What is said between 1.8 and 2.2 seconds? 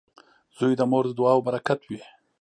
وي.